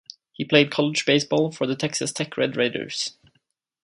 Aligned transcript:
He 0.33 0.43
played 0.43 0.71
college 0.71 1.05
baseball 1.05 1.51
for 1.51 1.67
the 1.67 1.75
Texas 1.75 2.11
Tech 2.11 2.35
Red 2.35 2.57
Raiders. 2.57 3.17